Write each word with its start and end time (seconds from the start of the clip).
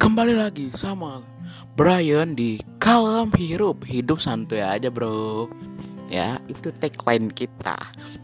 Kembali 0.00 0.32
lagi 0.32 0.72
sama 0.72 1.20
Brian 1.76 2.32
di 2.32 2.56
Kalem 2.80 3.28
Hirup. 3.36 3.84
Hidup 3.84 4.16
santuy 4.16 4.64
aja 4.64 4.88
bro. 4.88 5.44
Ya 6.08 6.40
itu 6.48 6.72
tagline 6.72 7.28
kita. 7.28 7.76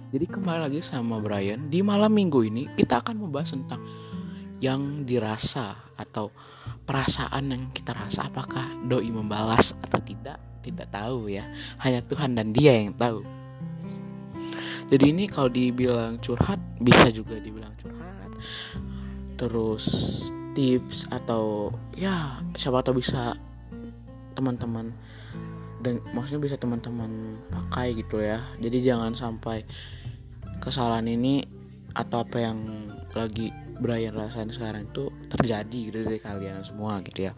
Jadi 0.08 0.24
kembali 0.24 0.64
lagi 0.64 0.80
sama 0.80 1.20
Brian. 1.20 1.68
Di 1.68 1.84
malam 1.84 2.16
minggu 2.16 2.48
ini 2.48 2.64
kita 2.80 3.04
akan 3.04 3.20
membahas 3.20 3.52
tentang 3.52 3.84
Yang 4.56 5.04
dirasa 5.04 5.76
atau 6.00 6.32
perasaan 6.88 7.52
yang 7.52 7.68
kita 7.76 7.92
rasa. 7.92 8.32
Apakah 8.32 8.64
doi 8.88 9.12
membalas 9.12 9.76
atau 9.84 10.00
tidak? 10.00 10.40
Tidak 10.64 10.88
tahu 10.88 11.28
ya. 11.28 11.44
Hanya 11.84 12.00
Tuhan 12.08 12.40
dan 12.40 12.56
dia 12.56 12.72
yang 12.72 12.96
tahu. 12.96 13.20
Jadi 14.88 15.12
ini 15.12 15.28
kalau 15.28 15.52
dibilang 15.52 16.16
curhat 16.24 16.56
Bisa 16.80 17.12
juga 17.12 17.36
dibilang 17.36 17.76
curhat. 17.76 18.32
Terus 19.36 19.84
tips 20.56 21.12
atau 21.12 21.68
ya 21.92 22.40
siapa 22.56 22.80
tahu 22.80 23.04
bisa 23.04 23.36
teman-teman 24.32 24.96
dan 25.84 26.00
maksudnya 26.16 26.40
bisa 26.48 26.56
teman-teman 26.56 27.36
pakai 27.52 27.92
gitu 27.92 28.24
ya. 28.24 28.40
Jadi 28.56 28.80
jangan 28.80 29.12
sampai 29.12 29.68
kesalahan 30.64 31.04
ini 31.04 31.44
atau 31.92 32.24
apa 32.24 32.40
yang 32.40 32.58
lagi 33.12 33.52
Brian 33.76 34.16
rasain 34.16 34.48
sekarang 34.48 34.88
itu 34.88 35.12
terjadi 35.28 35.78
gitu 35.92 35.98
dari 36.08 36.16
kalian 36.16 36.64
semua 36.64 37.04
gitu 37.04 37.28
ya. 37.28 37.32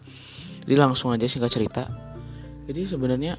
Jadi 0.63 0.75
langsung 0.79 1.11
aja 1.11 1.27
singkat 1.27 1.51
cerita. 1.51 1.91
Jadi 2.71 2.87
sebenarnya 2.87 3.35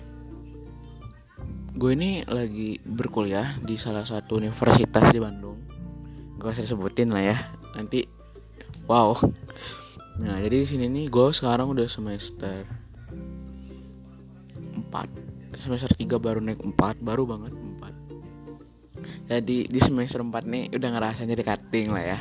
gue 1.72 1.90
ini 1.96 2.20
lagi 2.28 2.76
berkuliah 2.84 3.56
di 3.64 3.80
salah 3.80 4.04
satu 4.04 4.36
universitas 4.36 5.08
di 5.08 5.18
Bandung. 5.18 5.56
Gak 6.36 6.60
usah 6.60 6.68
sebutin 6.68 7.08
lah 7.08 7.24
ya. 7.24 7.38
Nanti 7.72 8.04
wow 8.84 9.16
Nah 10.20 10.36
jadi 10.36 10.60
di 10.60 10.66
sini 10.68 10.84
nih 10.92 11.08
gue 11.08 11.32
sekarang 11.32 11.72
udah 11.72 11.88
semester 11.88 12.68
4 14.76 15.56
Semester 15.56 15.92
3 15.96 16.04
baru 16.20 16.40
naik 16.44 16.60
4 16.60 17.00
Baru 17.00 17.24
banget 17.24 17.56
4 17.56 19.32
Jadi 19.32 19.64
di 19.68 19.80
semester 19.80 20.20
4 20.20 20.44
nih 20.44 20.64
udah 20.76 20.90
ngerasa 20.92 21.24
jadi 21.24 21.40
cutting 21.40 21.88
lah 21.92 22.04
ya. 22.04 22.18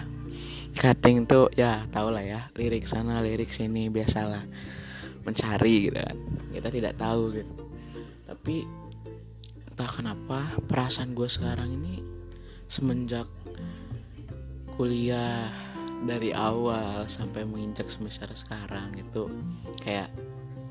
Cutting 0.79 1.27
tuh 1.27 1.51
ya 1.55 1.83
tau 1.91 2.07
lah 2.07 2.23
ya 2.23 2.47
Lirik 2.55 2.87
sana 2.87 3.19
lirik 3.19 3.51
sini 3.51 3.91
biasalah 3.91 4.47
Mencari 5.27 5.91
gitu 5.91 5.99
kan. 5.99 6.17
Kita 6.55 6.71
tidak 6.71 6.95
tahu 6.95 7.35
gitu. 7.35 7.53
Tapi 8.23 8.63
entah 9.67 9.91
kenapa 9.91 10.55
perasaan 10.67 11.11
gue 11.11 11.27
sekarang 11.27 11.75
ini 11.75 11.99
Semenjak 12.69 13.27
kuliah 14.79 15.68
dari 16.03 16.31
awal 16.31 17.03
sampai 17.09 17.43
menginjak 17.43 17.91
semester 17.91 18.29
sekarang 18.31 18.95
itu 18.95 19.27
kayak 19.83 20.07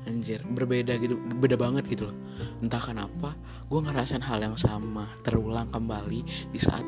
anjir 0.07 0.41
berbeda 0.41 0.97
gitu 0.97 1.19
beda 1.37 1.59
banget 1.59 1.85
gitu 1.85 2.09
loh. 2.09 2.17
Entah 2.63 2.81
kenapa 2.81 3.37
gue 3.69 3.79
ngerasain 3.79 4.25
hal 4.25 4.41
yang 4.41 4.57
sama 4.57 5.05
terulang 5.21 5.69
kembali 5.69 6.49
di 6.49 6.59
saat 6.59 6.85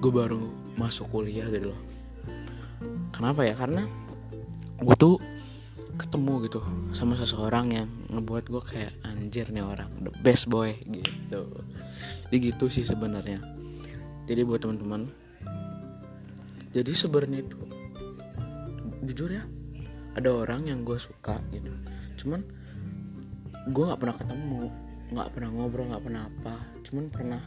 gue 0.00 0.12
baru 0.12 0.40
masuk 0.80 1.12
kuliah 1.12 1.44
gitu 1.52 1.74
loh. 1.74 1.80
Kenapa 3.12 3.44
ya? 3.44 3.52
Karena 3.52 3.84
gue 4.80 4.96
tuh 4.96 5.20
ketemu 5.94 6.50
gitu 6.50 6.58
sama 6.90 7.14
seseorang 7.14 7.70
yang 7.70 7.88
ngebuat 8.10 8.50
gue 8.50 8.62
kayak 8.64 8.92
anjir 9.06 9.46
nih 9.52 9.62
orang 9.62 9.90
the 10.02 10.10
best 10.24 10.50
boy 10.50 10.72
gitu. 10.88 11.46
Jadi 12.30 12.36
gitu 12.40 12.66
sih 12.72 12.82
sebenarnya. 12.82 13.38
Jadi 14.24 14.40
buat 14.42 14.64
teman-teman 14.64 15.24
jadi 16.74 16.90
sebenarnya 16.90 17.46
itu 17.46 17.54
jujur 19.04 19.30
ya 19.30 19.44
ada 20.14 20.30
orang 20.30 20.70
yang 20.70 20.86
gue 20.86 20.96
suka 20.96 21.42
gitu. 21.50 21.70
Cuman 22.22 22.40
gue 23.70 23.84
nggak 23.84 24.00
pernah 24.00 24.16
ketemu 24.16 24.62
nggak 25.14 25.28
pernah 25.36 25.50
ngobrol 25.52 25.86
nggak 25.90 26.04
pernah 26.04 26.22
apa. 26.30 26.56
Cuman 26.86 27.04
pernah 27.10 27.42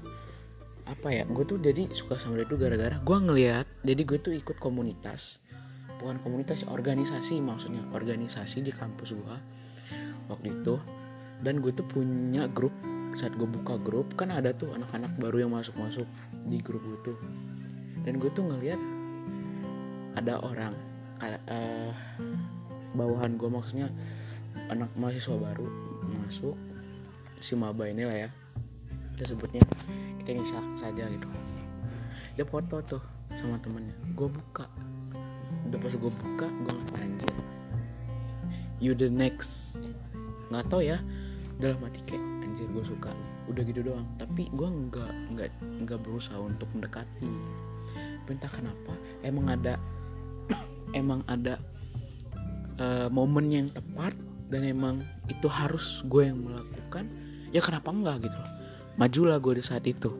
apa 0.87 1.07
ya 1.11 1.23
gue 1.27 1.43
tuh 1.43 1.59
jadi 1.59 1.91
suka 1.91 2.15
sama 2.15 2.39
dia 2.39 2.47
tuh 2.47 2.55
gara-gara 2.55 2.95
gue 2.95 3.17
ngeliat 3.19 3.67
jadi 3.83 4.01
gue 4.07 4.19
tuh 4.19 4.33
ikut 4.35 4.57
komunitas. 4.59 5.43
Bukan 5.97 6.21
komunitas 6.21 6.63
organisasi 6.69 7.41
maksudnya 7.41 7.81
organisasi 7.91 8.61
di 8.61 8.71
kampus 8.71 9.15
gue 9.15 9.37
waktu 10.29 10.53
itu. 10.53 10.77
Dan 11.37 11.61
gue 11.61 11.69
tuh 11.69 11.85
punya 11.85 12.49
grup 12.49 12.73
saat 13.13 13.33
gue 13.33 13.45
buka 13.45 13.77
grup 13.81 14.13
kan 14.17 14.29
ada 14.33 14.53
tuh 14.53 14.73
anak-anak 14.73 15.09
baru 15.21 15.45
yang 15.45 15.51
masuk-masuk 15.53 16.05
di 16.49 16.61
grup 16.61 16.81
gue 16.85 17.13
tuh. 17.13 17.17
Dan 18.05 18.17
gue 18.21 18.29
tuh 18.33 18.45
ngeliat 18.45 18.81
ada 20.17 20.41
orang 20.41 20.73
uh, 21.25 21.91
bawahan 22.93 23.37
gue 23.37 23.49
maksudnya 23.49 23.89
anak 24.69 24.89
mahasiswa 24.97 25.37
baru 25.37 25.67
masuk 26.25 26.57
si 27.37 27.53
maba 27.53 27.85
ini 27.85 28.03
lah 28.03 28.27
ya 28.27 28.29
dia 29.17 29.25
sebutnya 29.25 29.61
kita 30.21 30.29
ini 30.37 30.45
sah 30.45 30.61
saja 30.77 31.09
gitu. 31.09 31.25
Dia 32.37 32.45
foto 32.45 32.77
tuh 32.85 33.01
sama 33.33 33.57
temennya 33.57 33.97
gue 34.13 34.29
buka. 34.29 34.69
Udah 35.65 35.79
pas 35.81 35.93
gue 35.97 36.11
buka 36.13 36.45
gue 36.45 36.77
anjir 37.01 37.33
you 38.77 38.93
the 38.93 39.09
next. 39.09 39.81
Nggak 40.53 40.69
tau 40.69 40.85
ya 40.85 41.01
dalam 41.57 41.81
hati 41.81 42.05
kayak 42.05 42.21
anjir 42.45 42.69
gue 42.69 42.85
suka. 42.85 43.09
Udah 43.49 43.65
gitu 43.65 43.81
doang. 43.81 44.05
Tapi 44.21 44.53
gue 44.53 44.69
nggak 44.69 45.11
nggak 45.33 45.49
nggak 45.81 45.99
berusaha 46.05 46.37
untuk 46.37 46.69
mendekati. 46.77 47.31
Entah 48.27 48.51
kenapa 48.51 48.93
emang 49.25 49.49
ada 49.49 49.81
emang 50.95 51.23
ada 51.27 51.59
uh, 52.79 53.07
momen 53.11 53.51
yang 53.51 53.67
tepat 53.73 54.15
dan 54.47 54.63
emang 54.63 55.03
itu 55.27 55.47
harus 55.51 56.03
gue 56.07 56.31
yang 56.31 56.39
melakukan 56.39 57.07
ya 57.51 57.59
kenapa 57.59 57.91
enggak 57.91 58.27
gitu 58.27 58.37
loh. 58.37 58.51
Majulah 58.97 59.37
gue 59.37 59.53
di 59.59 59.63
saat 59.63 59.83
itu. 59.85 60.11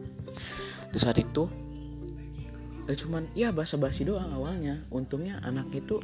Di 0.92 0.98
saat 1.00 1.18
itu 1.18 1.48
ya 2.88 2.96
cuman 2.96 3.28
ya 3.36 3.48
basa-basi 3.52 4.04
doang 4.04 4.28
awalnya. 4.32 4.84
Untungnya 4.92 5.40
anak 5.44 5.68
itu 5.72 6.00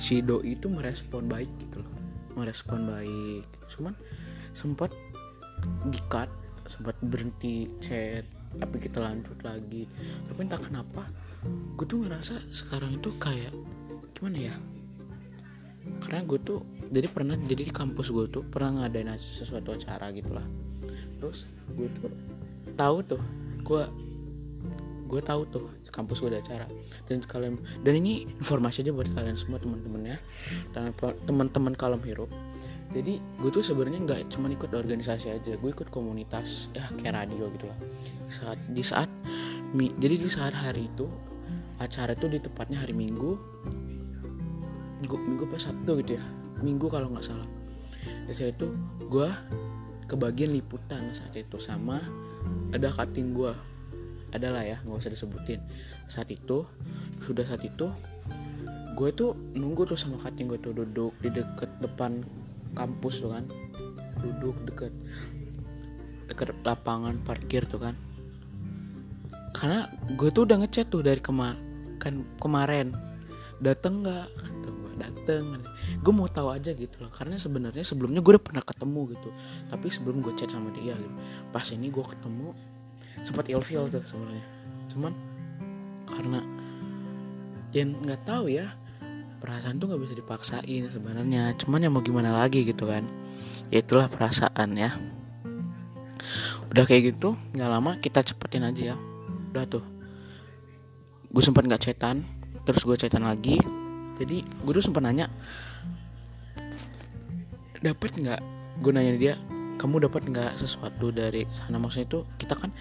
si 0.00 0.20
doi 0.24 0.56
itu 0.56 0.68
merespon 0.68 1.28
baik 1.28 1.50
gitu 1.60 1.80
loh. 1.84 1.92
Merespon 2.36 2.88
baik. 2.88 3.46
Cuman 3.68 3.94
sempat 4.54 4.92
dikat 5.88 6.28
sempat 6.64 6.96
berhenti 7.04 7.68
chat 7.80 8.24
tapi 8.56 8.76
kita 8.78 9.02
lanjut 9.02 9.36
lagi. 9.42 9.88
Tapi 10.30 10.38
entah 10.44 10.60
kenapa 10.60 11.08
gue 11.74 11.86
tuh 11.86 12.06
ngerasa 12.06 12.38
sekarang 12.54 12.96
itu 12.96 13.10
kayak 13.18 13.52
gimana 14.16 14.52
ya? 14.52 14.54
Karena 16.00 16.24
gue 16.24 16.38
tuh 16.40 16.64
jadi 16.88 17.08
pernah 17.10 17.36
jadi 17.36 17.62
di 17.68 17.72
kampus 17.72 18.12
gue 18.12 18.26
tuh 18.30 18.44
pernah 18.46 18.84
ngadain 18.84 19.12
sesuatu 19.16 19.74
acara 19.74 20.12
gitu 20.14 20.32
lah 20.32 20.44
terus 21.24 21.48
gue 21.72 21.88
tuh 21.96 22.12
tahu 22.76 23.00
tuh 23.00 23.22
gue 23.64 23.82
gue 25.04 25.20
tahu 25.20 25.46
tuh 25.48 25.64
kampus 25.88 26.20
gue 26.20 26.32
ada 26.32 26.40
acara. 26.42 26.66
Dan 27.06 27.22
kalian 27.22 27.60
dan 27.86 27.94
ini 27.94 28.26
informasi 28.26 28.82
aja 28.82 28.90
buat 28.90 29.06
kalian 29.14 29.38
semua 29.38 29.62
teman-teman 29.62 30.16
ya 30.16 30.18
dan 30.74 30.90
teman-teman 31.28 31.72
kalem 31.78 32.02
hirup. 32.02 32.28
Jadi 32.90 33.22
gue 33.40 33.50
tuh 33.52 33.62
sebenarnya 33.62 34.02
nggak 34.02 34.20
cuma 34.32 34.50
ikut 34.50 34.70
organisasi 34.74 35.32
aja 35.32 35.54
gue 35.54 35.70
ikut 35.70 35.88
komunitas 35.88 36.68
ya 36.74 36.86
kayak 36.98 37.26
radio 37.26 37.50
gitu 37.54 37.66
lah 37.66 37.78
saat 38.30 38.58
di 38.70 38.82
saat 38.86 39.10
jadi 39.74 40.14
di 40.14 40.30
saat 40.30 40.54
hari 40.54 40.86
itu 40.86 41.10
acara 41.78 42.14
itu 42.14 42.26
di 42.30 42.38
tepatnya 42.38 42.80
hari 42.80 42.94
minggu. 42.94 43.36
Minggu 45.02 45.16
minggu 45.20 45.44
pas 45.50 45.62
sabtu 45.62 46.00
gitu 46.04 46.16
ya. 46.16 46.24
Minggu 46.62 46.86
kalau 46.88 47.10
nggak 47.10 47.26
salah. 47.26 47.48
Acara 48.28 48.50
itu 48.52 48.66
gue 49.10 49.28
kebagian 50.08 50.52
liputan 50.52 51.12
saat 51.12 51.34
itu 51.36 51.56
sama 51.56 52.00
ada 52.72 52.92
cutting 52.92 53.32
gue 53.32 53.52
adalah 54.34 54.66
ya 54.66 54.80
nggak 54.82 55.00
usah 55.00 55.12
disebutin. 55.12 55.60
Saat 56.08 56.30
itu 56.32 56.64
sudah 57.24 57.44
saat 57.44 57.62
itu 57.64 57.90
gue 58.94 59.10
tuh 59.10 59.34
nunggu 59.58 59.90
tuh 59.90 59.98
sama 59.98 60.16
cutting 60.22 60.46
gue 60.46 60.60
tuh 60.62 60.72
duduk 60.72 61.12
di 61.18 61.28
deket 61.34 61.68
depan 61.82 62.22
kampus 62.78 63.20
tuh 63.20 63.34
kan. 63.34 63.44
Duduk 64.22 64.56
deket 64.64 64.92
deket 66.30 66.56
lapangan 66.64 67.20
parkir 67.20 67.68
tuh 67.68 67.82
kan 67.82 67.94
karena 69.54 69.86
gue 70.18 70.28
tuh 70.34 70.42
udah 70.50 70.66
ngechat 70.66 70.90
tuh 70.90 71.06
dari 71.06 71.22
kemar 71.22 71.54
kan 72.02 72.26
kemarin. 72.42 72.90
Dateng 73.62 74.02
nggak? 74.02 74.26
Kata 74.34 74.68
gue 74.68 74.92
dateng. 74.98 75.44
Gue 76.02 76.12
mau 76.12 76.26
tahu 76.26 76.50
aja 76.50 76.74
gitu 76.74 77.00
loh. 77.00 77.08
Karena 77.14 77.38
sebenarnya 77.38 77.86
sebelumnya 77.86 78.18
gue 78.18 78.34
udah 78.34 78.44
pernah 78.44 78.66
ketemu 78.66 79.14
gitu. 79.14 79.30
Tapi 79.70 79.86
sebelum 79.88 80.20
gue 80.20 80.34
chat 80.34 80.50
sama 80.50 80.74
dia 80.74 80.98
gitu. 80.98 81.14
Pas 81.54 81.64
ini 81.70 81.86
gue 81.88 82.04
ketemu 82.04 82.50
sempat 83.22 83.46
ilfil 83.46 83.86
tuh 83.88 84.02
sebenarnya. 84.02 84.44
Cuman 84.90 85.12
karena 86.10 86.40
yang 87.70 87.94
nggak 87.94 88.26
tahu 88.26 88.50
ya. 88.50 88.74
Perasaan 89.38 89.76
tuh 89.76 89.92
nggak 89.92 90.02
bisa 90.02 90.14
dipaksain 90.18 90.82
sebenarnya. 90.90 91.54
Cuman 91.62 91.78
ya 91.78 91.88
mau 91.94 92.02
gimana 92.02 92.34
lagi 92.34 92.66
gitu 92.66 92.90
kan. 92.90 93.06
Ya 93.70 93.86
itulah 93.86 94.10
perasaan 94.10 94.74
ya. 94.74 94.98
Udah 96.74 96.84
kayak 96.90 97.14
gitu 97.14 97.38
nggak 97.54 97.70
lama 97.70 97.96
kita 98.02 98.24
cepetin 98.24 98.66
aja 98.66 98.92
ya 98.92 99.13
udah 99.54 99.64
tuh. 99.70 99.84
Gue 101.30 101.42
sempat 101.46 101.62
nggak 101.62 101.82
cetan 101.86 102.26
terus 102.66 102.82
gue 102.82 102.98
cetan 102.98 103.22
lagi. 103.22 103.62
Jadi 104.18 104.42
gue 104.42 104.72
tuh 104.74 104.82
sempat 104.82 105.06
nanya 105.06 105.30
dapat 107.78 108.10
nggak? 108.18 108.40
Gue 108.82 108.90
nanya 108.90 109.14
dia 109.14 109.34
kamu 109.78 110.10
dapat 110.10 110.26
nggak 110.26 110.58
sesuatu 110.58 111.14
dari 111.14 111.46
sana? 111.54 111.78
Maksudnya 111.78 112.10
itu 112.10 112.18
kita 112.34 112.58
kan 112.58 112.74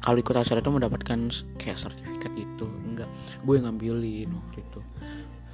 kalau 0.00 0.16
ikut 0.16 0.32
acara 0.32 0.64
itu 0.64 0.70
mendapatkan 0.72 1.18
kayak 1.60 1.76
sertifikat 1.76 2.32
itu 2.40 2.64
enggak 2.88 3.08
gue 3.44 3.56
ngambilin 3.60 4.32
waktu 4.32 4.64
itu. 4.64 4.80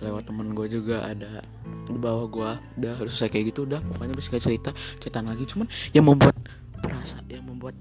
Lewat 0.00 0.30
temen 0.30 0.56
gue 0.56 0.66
juga 0.70 1.04
ada 1.04 1.44
di 1.90 1.98
bawah 1.98 2.24
gue 2.30 2.50
udah 2.78 2.94
selesai 3.10 3.28
kayak 3.28 3.50
gitu 3.50 3.66
udah. 3.66 3.82
Pokoknya 3.82 4.14
bisa 4.14 4.38
cerita 4.38 4.70
cerita 5.02 5.18
lagi. 5.18 5.44
Cuman 5.50 5.66
yang 5.90 6.06
membuat 6.06 6.36
perasa 6.78 7.20
yang 7.28 7.44
membuat 7.44 7.76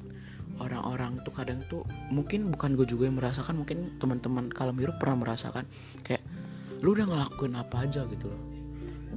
orang-orang 0.59 1.19
tuh 1.23 1.33
kadang 1.33 1.63
tuh 1.71 1.83
mungkin 2.11 2.51
bukan 2.51 2.75
gue 2.75 2.85
juga 2.85 3.07
yang 3.07 3.17
merasakan 3.17 3.63
mungkin 3.63 3.95
teman-teman 3.97 4.51
kalau 4.51 4.75
miru 4.75 4.93
pernah 4.99 5.23
merasakan 5.25 5.63
kayak 6.03 6.21
lu 6.83 6.95
udah 6.95 7.07
ngelakuin 7.07 7.55
apa 7.59 7.87
aja 7.87 8.07
gitu 8.07 8.27
loh 8.29 8.41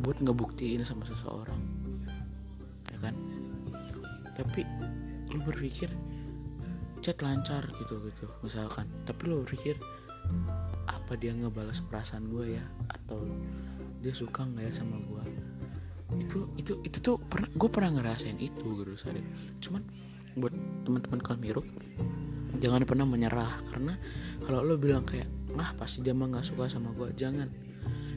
buat 0.02 0.18
ngebuktiin 0.18 0.82
sama 0.82 1.04
seseorang. 1.04 1.60
Ya 2.90 2.98
kan? 2.98 3.14
Tapi 4.32 4.66
lu 5.30 5.38
berpikir 5.44 5.92
chat 7.04 7.18
lancar 7.20 7.62
gitu 7.76 8.00
gitu 8.08 8.26
misalkan. 8.40 8.88
Tapi 9.04 9.20
lu 9.28 9.44
berpikir 9.44 9.76
apa 10.88 11.12
dia 11.14 11.36
ngebalas 11.36 11.84
perasaan 11.86 12.32
gue 12.32 12.56
ya? 12.58 12.64
Atau 12.90 13.30
dia 14.02 14.10
suka 14.10 14.42
nggak 14.42 14.64
ya 14.66 14.72
sama 14.74 14.98
gue 14.98 15.22
itu 16.20 16.44
itu 16.60 16.72
itu 16.84 16.98
tuh 17.00 17.16
pernah 17.16 17.48
gue 17.48 17.68
pernah 17.72 17.90
ngerasain 17.96 18.36
itu 18.36 18.84
gitu 18.84 18.92
sadar 18.98 19.24
cuman 19.64 19.82
buat 20.37 20.55
teman-teman 20.84 21.20
kalmiruk 21.20 21.67
jangan 22.61 22.84
pernah 22.84 23.08
menyerah 23.08 23.49
karena 23.73 23.96
kalau 24.44 24.61
lo 24.62 24.76
bilang 24.76 25.06
kayak 25.06 25.26
nah 25.52 25.73
pasti 25.76 26.00
dia 26.05 26.12
mah 26.12 26.29
nggak 26.32 26.46
suka 26.46 26.69
sama 26.69 26.93
gue 26.96 27.12
jangan. 27.17 27.49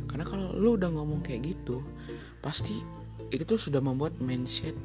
Karena 0.05 0.23
kalau 0.23 0.55
lo 0.55 0.79
udah 0.79 0.89
ngomong 0.91 1.25
kayak 1.25 1.55
gitu 1.55 1.83
pasti 2.39 2.77
itu 3.33 3.43
tuh 3.43 3.57
sudah 3.57 3.81
membuat 3.81 4.21
mindset 4.21 4.77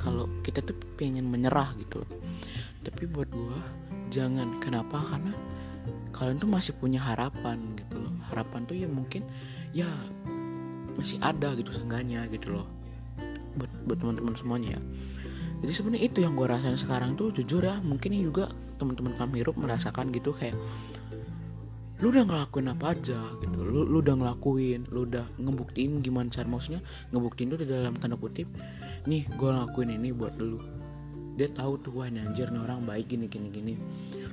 kalau 0.00 0.26
kita 0.40 0.64
tuh 0.64 0.74
pengen 0.96 1.28
menyerah 1.28 1.76
gitu 1.78 2.02
tapi 2.82 3.06
buat 3.06 3.30
gue 3.30 3.58
jangan. 4.10 4.58
Kenapa? 4.62 5.02
Karena 5.02 5.34
kalian 6.14 6.38
tuh 6.40 6.50
masih 6.50 6.72
punya 6.78 7.02
harapan 7.02 7.74
gitu 7.78 8.00
loh. 8.00 8.14
Harapan 8.32 8.64
tuh 8.66 8.76
ya 8.78 8.88
mungkin 8.90 9.22
ya 9.76 9.86
masih 10.96 11.20
ada 11.20 11.52
gitu 11.54 11.70
seenggaknya 11.70 12.26
gitu 12.32 12.58
loh. 12.58 12.66
Buat 13.60 13.70
buat 13.86 13.98
teman-teman 14.02 14.34
semuanya 14.34 14.80
ya 14.80 14.82
jadi 15.66 15.82
sebenarnya 15.82 16.04
itu 16.06 16.18
yang 16.22 16.38
gue 16.38 16.46
rasain 16.46 16.78
sekarang 16.78 17.18
tuh 17.18 17.34
jujur 17.34 17.58
ya 17.58 17.82
mungkin 17.82 18.14
juga 18.14 18.54
teman-teman 18.78 19.18
kami 19.18 19.42
hirup 19.42 19.58
merasakan 19.58 20.14
gitu 20.14 20.30
kayak 20.30 20.54
lu 21.98 22.14
udah 22.14 22.22
ngelakuin 22.22 22.70
apa 22.70 22.94
aja 22.94 23.18
gitu. 23.42 23.58
Lu, 23.66 23.82
lu 23.82 23.98
udah 23.98 24.14
ngelakuin 24.14 24.86
lu 24.94 25.10
udah 25.10 25.26
ngebuktiin 25.42 26.06
gimana 26.06 26.30
cara 26.30 26.46
maksudnya 26.46 26.78
ngebuktiin 27.10 27.50
tuh 27.50 27.58
di 27.58 27.66
dalam 27.66 27.98
tanda 27.98 28.14
kutip 28.14 28.46
nih 29.10 29.26
gue 29.26 29.48
ngelakuin 29.50 29.90
ini 29.90 30.14
buat 30.14 30.38
lu. 30.38 30.62
Dia 31.34 31.50
tahu 31.50 31.82
tuh 31.82 31.98
wah 31.98 32.06
ini 32.06 32.22
anjir 32.22 32.46
nih 32.46 32.62
orang 32.62 32.86
baik 32.86 33.10
gini 33.10 33.26
gini 33.26 33.50
gini. 33.50 33.74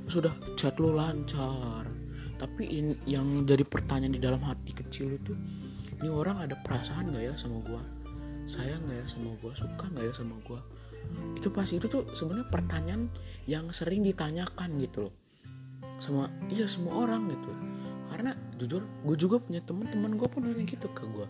Sudah 0.05 0.37
chat 0.53 0.77
lu 0.77 0.93
lancar. 0.93 1.89
Tapi 2.37 2.61
in, 2.67 2.93
yang 3.09 3.47
jadi 3.49 3.65
pertanyaan 3.65 4.13
di 4.13 4.21
dalam 4.21 4.43
hati 4.45 4.75
kecil 4.75 5.17
itu 5.17 5.33
ini 6.03 6.11
orang 6.11 6.43
ada 6.43 6.59
perasaan 6.59 7.15
gak 7.15 7.23
ya 7.23 7.33
sama 7.39 7.63
gue 7.63 7.81
sayang 8.43 8.83
gak 8.83 8.97
ya 8.99 9.05
sama 9.07 9.31
gue 9.39 9.51
suka 9.55 9.85
gak 9.95 10.03
ya 10.03 10.11
sama 10.11 10.35
gue 10.43 10.59
itu 11.35 11.47
pasti 11.51 11.79
itu 11.79 11.87
tuh 11.91 12.07
sebenarnya 12.15 12.47
pertanyaan 12.47 13.11
yang 13.49 13.67
sering 13.75 14.03
ditanyakan 14.03 14.79
gitu 14.79 15.09
loh. 15.09 15.13
Sama 15.99 16.31
iya 16.51 16.67
semua 16.67 17.03
orang 17.07 17.27
gitu. 17.31 17.51
Karena 18.11 18.37
jujur 18.59 18.85
gue 18.85 19.15
juga 19.17 19.41
punya 19.41 19.59
teman-teman 19.63 20.15
gue 20.15 20.27
pun 20.29 20.41
nanya 20.45 20.63
gitu 20.63 20.87
ke 20.93 21.03
gue 21.07 21.27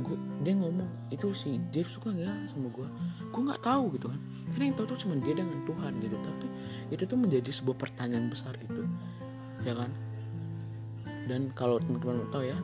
gue 0.00 0.18
dia 0.42 0.54
ngomong 0.56 0.88
itu 1.12 1.30
si 1.36 1.60
Jeff 1.70 1.86
suka 1.86 2.10
nggak 2.10 2.50
sama 2.50 2.72
gue 2.72 2.88
gue 3.30 3.42
nggak 3.46 3.62
tahu 3.62 3.94
gitu 3.94 4.10
kan. 4.10 4.20
Karena 4.50 4.64
yang 4.66 4.76
tahu 4.76 4.86
tuh 4.90 4.98
cuma 5.06 5.14
dia 5.22 5.34
dengan 5.38 5.62
Tuhan 5.62 5.92
gitu. 6.02 6.16
Tapi 6.18 6.46
itu 6.90 7.02
tuh 7.06 7.18
menjadi 7.20 7.50
sebuah 7.54 7.76
pertanyaan 7.78 8.26
besar 8.26 8.58
gitu. 8.58 8.82
Ya 9.62 9.76
kan? 9.76 9.90
Dan 11.30 11.54
kalau 11.54 11.78
teman-teman 11.78 12.26
tahu 12.34 12.42
ya 12.42 12.58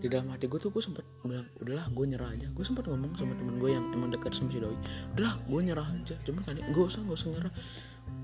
di 0.00 0.08
dalam 0.08 0.32
hati 0.32 0.48
gue 0.48 0.56
tuh 0.56 0.72
gue 0.72 0.80
sempet 0.80 1.04
bilang 1.20 1.44
udahlah 1.60 1.86
gue 1.92 2.04
nyerah 2.08 2.32
aja. 2.32 2.48
Gue 2.56 2.64
sempet 2.64 2.88
ngomong 2.88 3.12
sama 3.20 3.36
temen 3.36 3.60
gue 3.60 3.70
yang 3.70 3.84
emang 3.92 4.08
dekat 4.08 4.32
sama 4.32 4.48
si 4.48 4.56
doi 4.56 4.72
udahlah 5.12 5.36
gue 5.44 5.60
nyerah 5.60 5.88
aja. 5.92 6.16
Cuman 6.24 6.40
tadi 6.40 6.64
gue 6.64 6.84
usah 6.84 7.04
gue 7.04 7.12
usah 7.12 7.28
nyerah. 7.36 7.52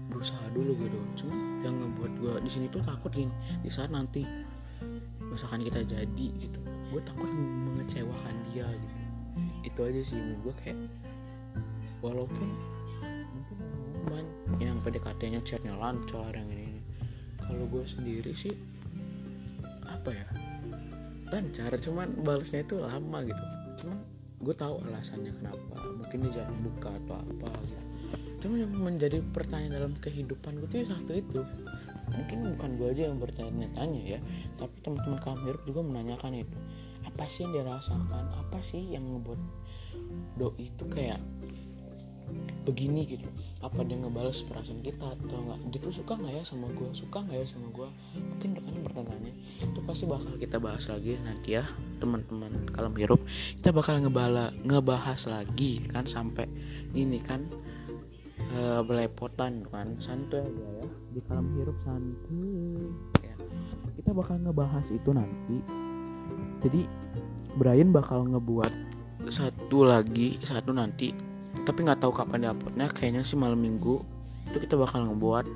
Berusaha 0.09 0.45
dulu 0.57 0.73
gitu. 0.81 0.99
Cuma 1.21 1.37
yang 1.61 1.77
ngebuat 1.77 2.13
gue 2.17 2.33
di 2.41 2.51
sini 2.51 2.67
tuh 2.73 2.81
takut 2.81 3.13
gini 3.13 3.33
di 3.61 3.69
saat 3.69 3.93
nanti 3.93 4.25
misalkan 5.21 5.61
kita 5.61 5.85
jadi 5.85 6.27
gitu 6.41 6.61
gue 6.65 7.01
takut 7.05 7.29
mengecewakan 7.29 8.35
dia 8.51 8.65
gitu. 8.73 8.97
Itu 9.69 9.81
aja 9.85 10.01
sih 10.01 10.17
gue 10.17 10.55
kayak 10.65 10.81
walaupun 12.01 12.77
mungkin 14.47 14.73
yang 14.73 14.81
PDKT-nya 14.81 15.45
chatnya 15.45 15.77
lancar 15.77 16.33
yang 16.33 16.49
ini. 16.49 16.81
Kalau 17.37 17.69
gue 17.69 17.85
sendiri 17.85 18.33
sih 18.33 18.55
apa 19.87 20.11
ya 20.15 20.27
lancar 21.31 21.73
cuman 21.83 22.09
balasnya 22.23 22.63
itu 22.63 22.79
lama 22.79 23.19
gitu. 23.27 23.45
Cuman 23.83 23.99
gue 24.43 24.55
tahu 24.55 24.75
alasannya 24.87 25.33
kenapa. 25.35 25.77
Mungkin 26.03 26.19
dia 26.29 26.43
jarang 26.43 26.59
buka 26.63 26.91
atau 27.03 27.17
apa 27.19 27.49
gitu. 27.67 27.85
Cuma 28.47 28.55
yang 28.63 28.73
menjadi 28.73 29.19
pertanyaan 29.35 29.73
dalam 29.75 29.93
kehidupan 29.99 30.63
gue 30.63 30.69
tuh 30.71 30.79
ya 30.85 30.87
satu 30.93 31.13
itu. 31.17 31.41
Mungkin 32.07 32.39
bukan 32.55 32.71
gue 32.79 32.89
aja 32.95 33.03
yang 33.11 33.19
bertanya-tanya 33.19 34.03
ya 34.17 34.21
tapi 34.55 34.75
teman-teman 34.81 35.19
kamir 35.21 35.57
juga 35.67 35.81
menanyakan 35.83 36.47
itu. 36.47 36.59
Apa 37.03 37.27
sih 37.27 37.47
yang 37.49 37.65
dirasakan? 37.65 38.25
Apa 38.47 38.59
sih 38.63 38.83
yang 38.95 39.03
ngebuat 39.03 39.41
do 40.37 40.53
itu 40.61 40.85
kayak 40.87 41.19
begini 42.67 43.07
gitu. 43.07 43.31
Apa 43.63 43.87
dia 43.87 43.95
ngebales 43.95 44.43
perasaan 44.43 44.83
kita 44.83 45.15
atau 45.15 45.39
enggak 45.47 45.59
dia 45.71 45.79
tuh 45.87 45.95
suka 45.95 46.19
nggak 46.19 46.35
ya 46.35 46.43
sama 46.43 46.67
gue 46.75 46.91
suka 46.91 47.23
nggak 47.23 47.39
ya 47.39 47.47
sama 47.47 47.67
gue 47.71 47.89
mungkin 48.19 48.49
rekan 48.59 48.75
pertanyaannya 48.83 49.35
itu 49.63 49.79
pasti 49.87 50.05
bakal 50.11 50.35
kita 50.35 50.57
bahas 50.59 50.85
lagi 50.91 51.15
nanti 51.23 51.49
ya 51.55 51.65
teman-teman 52.03 52.67
kalau 52.75 52.91
hirup. 52.99 53.23
Kita 53.63 53.71
bakal 53.71 54.03
ngebala 54.03 54.51
ngebahas 54.67 55.21
lagi 55.31 55.79
kan 55.87 56.05
sampai 56.05 56.51
ini 56.93 57.23
kan 57.23 57.47
uh, 58.51 58.83
belepotan 58.83 59.63
kan. 59.71 59.95
Santuy 60.03 60.43
aja 60.43 60.67
ya 60.83 60.89
di 61.15 61.21
kalam 61.25 61.47
hirup 61.55 61.79
santuy. 61.87 62.91
Ya. 63.23 63.35
Kita 63.95 64.11
bakal 64.11 64.43
ngebahas 64.43 64.91
itu 64.91 65.11
nanti. 65.15 65.59
Jadi 66.67 66.83
Brian 67.57 67.95
bakal 67.95 68.27
ngebuat 68.27 68.73
satu 69.27 69.89
lagi 69.89 70.39
satu 70.45 70.71
nanti 70.71 71.11
tapi 71.65 71.87
nggak 71.87 72.03
tahu 72.03 72.13
kapan 72.13 72.51
diuploadnya 72.51 72.87
kayaknya 72.91 73.23
sih 73.23 73.39
malam 73.39 73.63
minggu. 73.63 74.03
Itu 74.51 74.59
kita 74.63 74.75
bakal 74.77 75.09
ngebuat 75.09 75.47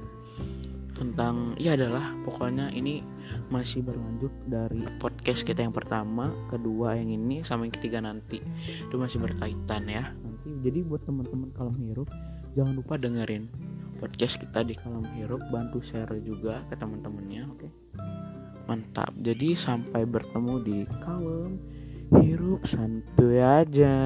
tentang 1.00 1.56
ya 1.56 1.80
adalah 1.80 2.12
pokoknya 2.28 2.68
ini 2.76 3.00
masih 3.48 3.80
berlanjut 3.80 4.28
dari 4.44 4.84
podcast 5.00 5.48
kita 5.48 5.64
yang 5.64 5.72
pertama 5.72 6.28
kedua 6.52 6.98
yang 6.98 7.08
ini 7.08 7.40
sama 7.40 7.64
yang 7.64 7.74
ketiga 7.74 8.04
nanti. 8.04 8.44
Itu 8.84 9.00
masih 9.00 9.22
berkaitan 9.24 9.88
ya. 9.88 10.12
Nanti 10.20 10.48
jadi 10.60 10.84
buat 10.84 11.02
teman-teman 11.08 11.50
kalau 11.56 11.72
hirup 11.80 12.08
jangan 12.52 12.76
lupa 12.76 13.00
dengerin 13.00 13.48
podcast 14.00 14.40
kita 14.40 14.64
di 14.64 14.74
Kalam 14.76 15.04
Hirup. 15.16 15.40
Bantu 15.52 15.84
share 15.84 16.20
juga 16.24 16.64
ke 16.68 16.74
teman-temannya 16.76 17.42
oke? 17.48 17.68
Mantap. 18.64 19.12
Jadi 19.20 19.56
sampai 19.56 20.04
bertemu 20.04 20.54
di 20.64 20.78
Kalam 21.04 21.60
Hirup. 22.20 22.64
Santuy 22.68 23.40
aja 23.40 23.96